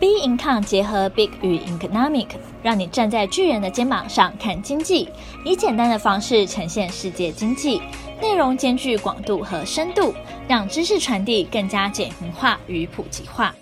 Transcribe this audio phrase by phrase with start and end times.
[0.00, 2.28] B Income 结合 Big 与 Economic，
[2.62, 5.06] 让你站在巨人的肩膀上看经济，
[5.44, 7.82] 以简单的方式呈现世界经济，
[8.18, 10.14] 内容兼具广度和深度，
[10.48, 13.54] 让知识传递更加简明化与普及化。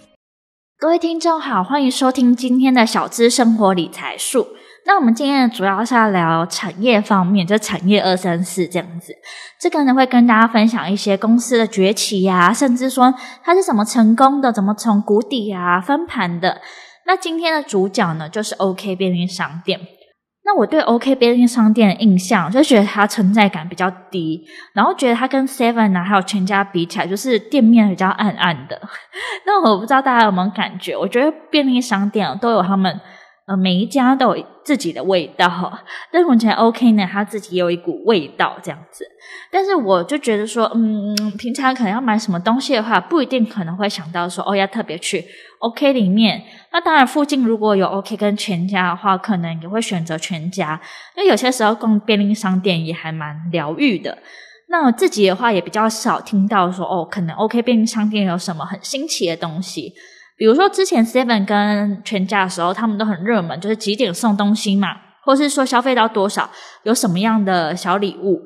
[0.78, 4.46] 各位听众好，欢迎收听今天的小资生活理财树。
[4.88, 9.12] 那我们今天主要是要聊产业方面，就产业二三四这样子。
[9.60, 13.12] 这个呢会跟大家分享一些公司的崛起呀，甚至说
[13.44, 16.62] 它是怎么成功的，怎么从谷底啊翻盘的。
[17.04, 19.78] 那今天的主角呢就是 OK 便利商店。
[20.46, 24.42] 那我对 OK 便利商店的印象就觉得它存在感比较低，
[24.72, 28.80] 然后觉得它跟 Seven 啊还有全家比起来，就是店面比较暗暗的。
[29.44, 30.96] 那我不知道大家有没有感觉？
[30.96, 32.98] 我觉得便利商店都有他们。
[33.48, 39.06] 呃，每一家都有自己的味道，但是我觉得 OK 呢，它自己有一股味道这样子。
[39.50, 45.24] 但是我就觉得说，嗯，平常可能要买什么东西的话，不一定可能会想到说，哦，要特别去
[45.60, 46.42] OK 里面。
[46.72, 50.78] 那当然，附近如果有 OK 跟全家的话，可能也会选择全家。
[51.16, 54.18] 因为有些时候逛便利商店也还蛮疗愈的。
[54.68, 59.94] 那我自己的话也比较少听到说，哦，可能 OK 便利商店有什么很新奇的东西。
[60.38, 64.88] 比如说之前 Seven 跟全家的时候，他们都很热门，就是几点送东西嘛，
[65.24, 66.48] 或是说消费到多少
[66.84, 68.40] 有什么样的小礼物，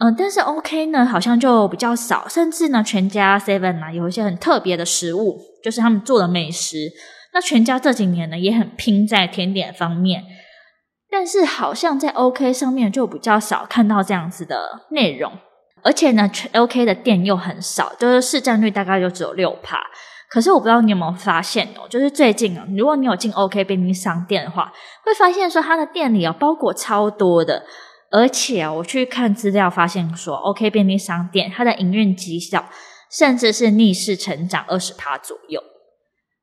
[0.00, 6.90] 嗯、但是 OK 呢好像就比较少，甚至呢全家 Seven 啊有一些很特别的食物，就是他们做的美食。
[7.32, 10.24] 那全家这几年呢也很拼在甜点方面，
[11.08, 15.32] 但是好像在 OK 上面就比较少看到这样子的内容，
[15.84, 19.78] 而且呢 OK 的店又很少，就是市占率大概就只有六趴。
[20.32, 24.72] 可是我不知道你有没有发现哦，就是最近啊，如果你有进 OK 便利商店的话，
[25.04, 27.62] 会发现说它的店里啊包裹超多的，
[28.10, 32.64] 而且我去看资料发现说 OK 便利商店它的营运绩效
[33.10, 35.62] 甚至是逆势成长二十趴左右。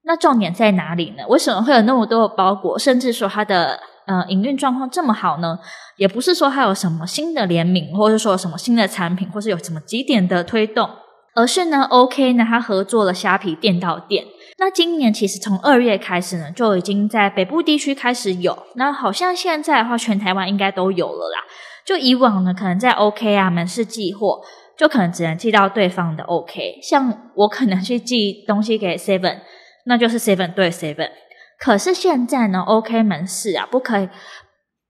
[0.04, 1.24] 那重点在哪里呢？
[1.28, 5.58] 为什么会有那么多的包裹，甚至说它的呃营运状况这么好呢？
[5.98, 10.88] 也不是说它有什么新的联名，或者说什么新的产品，或是有什么几点的推动。
[11.36, 14.26] 而是呢，OK 呢，它合作了虾皮店到店。
[14.58, 18.66] 那今年其实从二月开始呢，就已经在北部地区开始有。
[18.76, 21.44] 那好像现在的话，全台湾应该都有了啦。
[21.86, 24.42] 就以往呢，可能在 OK 啊门市寄货，
[24.78, 26.80] 就可能只能寄到对方的 OK。
[26.84, 29.40] 像我可能去寄东西给 Seven，
[29.86, 31.10] 那就是 Seven 对 Seven。
[31.58, 34.10] 可是现在呢，OK 门市啊不可以。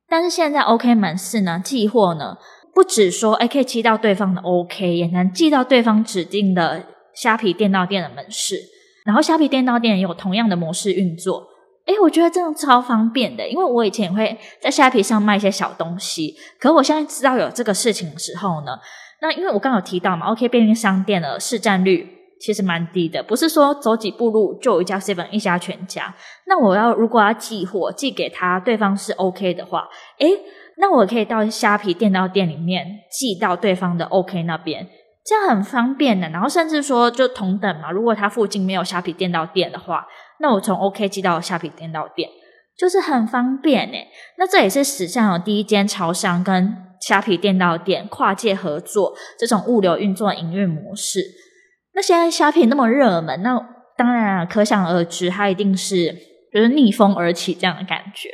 [0.07, 2.37] 但是现在 OK 门市呢，寄货呢。
[2.79, 6.81] 不止说哎，可以寄到对方的 OK，也能寄到对方指定的
[7.13, 8.55] 虾皮店到店的门市。
[9.03, 11.45] 然后虾皮店到店也有同样的模式运作。
[11.85, 16.33] 哎，我觉得这样超方便的，因为我以前也会在虾皮上卖一些小东西。
[16.57, 18.71] 可我现在知道有这个事情的时候呢，
[19.21, 22.07] 那因为我刚刚有提到嘛，OK 便利商店的市占率
[22.39, 26.15] 其实蛮低的，不是说走几步路就有一家 Seven 一家全家。
[26.47, 30.27] 那我要如果要寄货寄给他，对方是 OK 的话，哎。
[30.81, 34.87] 那我可以到虾皮店到店里面寄到对方的 OK 那边，
[35.25, 36.29] 这样很方便的。
[36.29, 40.07] 然后甚至说就同等嘛，如果他附近没有虾皮店到店的话，
[40.39, 42.29] 那我从 OK 寄到虾皮店到店，
[42.77, 44.07] 就是很方便诶。
[44.37, 51.21] 那这也是史上有第一间超商跟虾皮店到店跨界合作这种物流运作营运模式。
[51.93, 53.59] 那现在虾皮那么热门，那
[53.97, 56.15] 当然可想而知，它一定是
[56.53, 58.29] 就是逆风而起这样的感觉。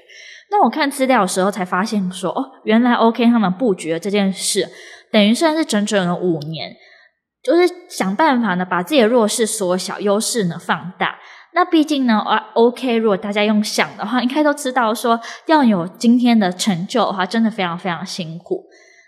[0.51, 4.69] 那我看资料的时候才发现说，哦，原来 OK 他们布局的这件事，
[5.11, 6.71] 等于算是整整了五年，
[7.43, 11.17] 就是想办法呢，把自己的弱势缩小，优势呢放大。
[11.53, 12.19] 那毕竟呢
[12.53, 18.65] ，OK，如果大家用想的话，应该都知道说，要有今天的成就的话，真的非常非常辛苦。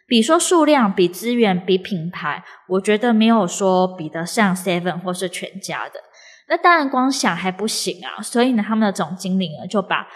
[0.07, 5.99] 比说数量，比资源，比品牌，我觉得没有说比得上 Seven 或是全家的。
[6.49, 10.07] 那当然光想还不行啊，所以呢，他们的总经理呢就把。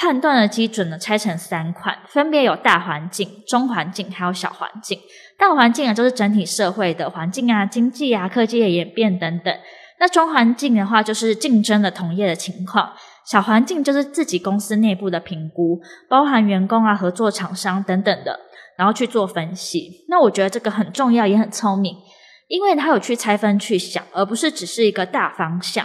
[0.00, 4.96] 判断的基准呢，拆成三块，分别有大环境、中环境还有小环境。
[5.36, 9.52] 大环境啊，就是整体社会的环境啊、经济啊、科技的演变等等。
[9.98, 12.92] 那中环境的话，就是竞争的同业的情况。
[13.26, 18.38] 小环境就是自己公司内部的评估，包含员工啊、合作厂商等等的，
[18.76, 20.04] 然后去做分析。
[20.08, 21.96] 那我觉得这个很重要，也很聪明，
[22.46, 25.84] 因为他有去拆分去想，而不是只是一个大方向。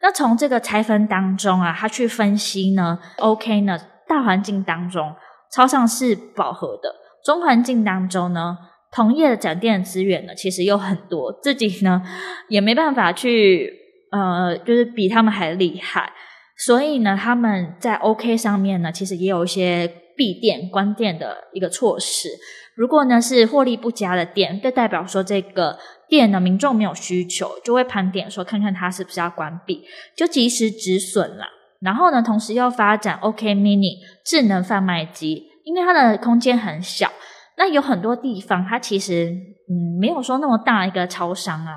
[0.00, 5.14] 那从这个拆分当中啊，他去分析呢，OK 呢，大环境当中，
[5.52, 6.88] 超商是饱和的；
[7.24, 8.56] 中环境当中呢，
[8.92, 12.02] 同业的展店资源呢，其实有很多，自己呢
[12.48, 13.72] 也没办法去，
[14.12, 16.12] 呃，就是比他们还厉害。
[16.56, 22.28] 所以呢，他们在 OK 上面呢，其实也有一些闭店、关店的一个措施。
[22.74, 25.76] 如果呢是获利不佳的店，就代表说这个
[26.08, 29.84] 店呢，民众没有需求，就会盘点说看看它是不是要关闭，
[30.16, 31.44] 就及时止损了。
[31.80, 37.08] 然后呢，同时又发展 OK Mini 智能贩卖机，因为它的空间很小，
[37.56, 39.30] 那有很多地方它其实
[39.70, 41.74] 嗯没有说那么大一个超商啊，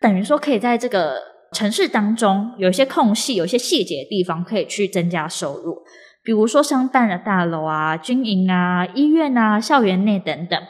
[0.00, 1.20] 等于说可以在这个
[1.52, 5.76] 城市当中有一些空隙，有一些细节的地方可以去增加收入，
[6.24, 10.60] 比如说商办的大楼啊、军营啊、医院啊、校园内等等。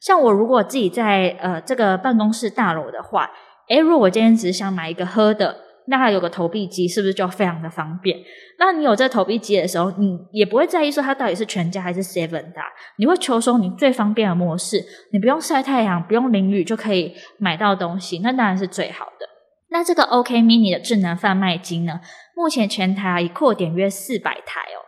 [0.00, 3.30] 像我如果自己在呃这个办公室大楼的话，
[3.68, 5.62] 诶，如果我今天只是想买一个喝的。
[5.88, 8.18] 那还有个投币机，是不是就非常的方便？
[8.58, 12.60] 那你有这投币机的时候，你也不会在意说它到底是全家还是 Seven 的，
[12.98, 19.28] 你会求说你最方便的模式，你不用晒太阳，不用淋雨就可以买到东西，那当然是最好的。
[19.68, 22.00] 那这个 OK Mini 的智能贩卖机呢，
[22.34, 24.82] 目前全台啊已扩点约四百台哦。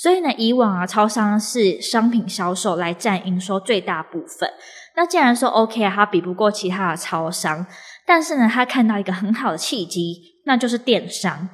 [0.00, 4.50] 所以呢，以往啊，超商是商品销售来占营收最大部分。
[4.96, 7.66] 那既然说 OK 啊，它比不过其他的超商，
[8.06, 11.50] 但是呢，他看到一个很好的契机，那就是电商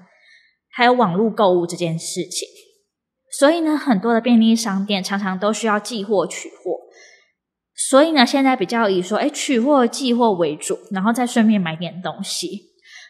[0.71, 2.47] 还有网络购物这件事情。
[3.37, 6.77] 所以呢，很多的便利商店常常都需要寄货取货。
[7.75, 12.63] 所以呢，现在比较以说，诶，取货寄货为主，然后再顺便买点东西。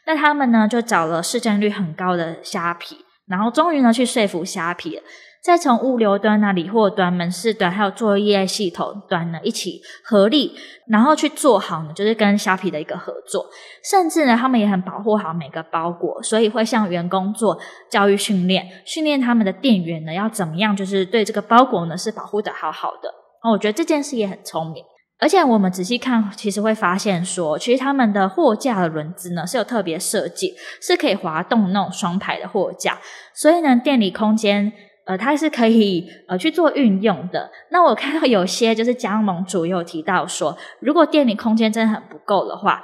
[0.07, 5.03] 那他们呢，就找了市占率很高的虾皮，然后终于呢，去说服虾皮了。
[5.43, 10.53] 再从物流端啊、理货端、门市端，还有作业系统端呢，一起合力，
[10.89, 13.47] 然后去做好呢，就是跟虾皮的一个合作。
[13.89, 17.57] 甚至呢，他们也很保护好每个包裹，所以会向员工做
[17.89, 23.09] 教育训练，训练他们的店员呢，要怎么样，就是对这个包裹呢是保护的好好的。
[23.45, 24.85] 哦，我觉得这件事也很聪明。
[25.19, 32.99] 而且我们仔细看，其实会发现说，其实他们的货架的轮子呢是有特别设计，是可以滑动那种双排的货架，
[33.35, 34.73] 所以呢，店里空间。
[35.07, 37.49] 呃，它是可以呃去做运用的。
[37.71, 42.83] 那我看到有些就是加盟主有提到说，如果店里空间真的很不够的话，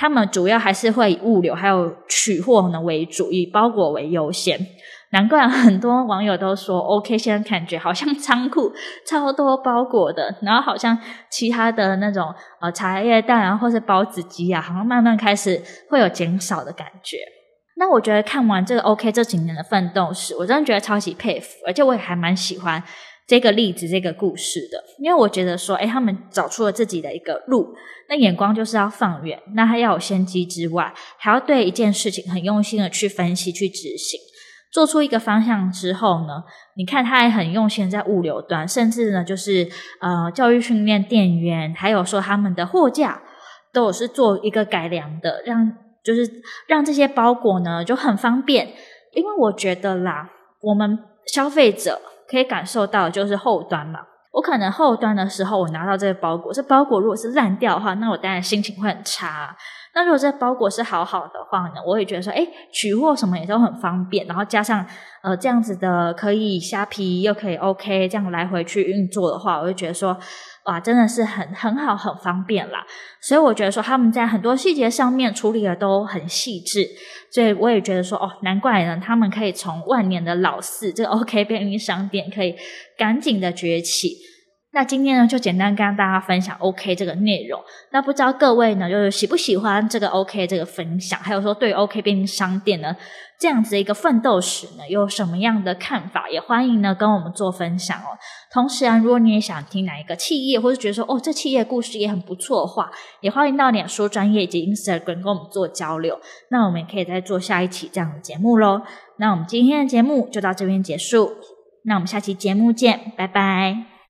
[0.00, 4.58] 他们主要还是会以物流还有取货呢为主，以包裹为优先。
[5.10, 8.72] 难怪很多网友都说，OK，现在感觉好像仓库
[9.06, 10.96] 超多包裹的，然后好像
[11.30, 15.60] 其他的那种呃茶叶蛋啊，或是包子机啊，好像慢慢开始
[15.90, 17.18] 会有减少的感觉。
[17.76, 22.82] 那我觉得看完这个 OK 这几年的奋斗史，我真的觉得超级佩服，而且我也还蛮喜欢
[23.30, 27.72] 这个例子、这个故事的，因为我觉得说，诶，他们找出了自己的一个路，
[28.08, 34.18] 那眼光就是要放远，那他要有先机之外，还要对一件事情很用心的去分析、去执行，
[34.72, 36.42] 做出一个方向之后呢，
[36.74, 39.68] 你看他还很用心在物流端，甚至呢就是
[40.00, 43.22] 呃教育训练店员，还有说他们的货架
[43.72, 45.72] 都有是做一个改良的，让。
[46.02, 48.72] 就是让这些包裹呢就很方便，
[49.12, 50.30] 因为我觉得啦，
[50.62, 52.00] 我们消费者
[52.30, 54.00] 可以感受到就是后端嘛。
[54.32, 59.56] 我可能后端的时候，我拿到这个包裹，这包裹如果是烂掉的话，那我当然心情会很差。
[59.94, 64.86] 那如果这包裹是好好的话呢，我也觉得说，诶，取货什么也都很方便，然后加上
[65.22, 70.16] 呃这样子的可以虾皮又可以 OK 这样来回去运作的话，我就觉得说。
[70.66, 72.84] 哇，真的是很很好，很方便啦。
[73.18, 76.86] 所以我觉得说他们在很多细节上面处理的都很细致，
[77.32, 82.54] 所以我也觉得说哦，难怪呢，他们可以从万年的老四这个 OK 便利商店可以
[82.98, 84.14] 赶紧的崛起。
[84.72, 87.60] 那今天呢，就简单跟大家分享 OK 这个内容。
[87.90, 92.94] 那不知道各位呢，就是喜不喜欢这个 OK 这个分享，还有说对 OK 便利商店呢，
[93.36, 96.30] 这样子的一个奋斗史呢，有什么样的看法？
[96.30, 98.16] 也欢迎呢跟我们做分享哦。
[98.52, 106.20] 同时啊，如果你也想听哪一个企业，或是觉得说哦这企业故事也很不错的话，也欢迎到脸书专业以及 Instagram 跟我们做交流。
[106.50, 108.82] 那我们也可以再做下一期这样的节目喽。
[109.16, 111.32] 那我们今天的节目就到这边结束，
[111.82, 113.99] 那我们下期节目见，拜拜。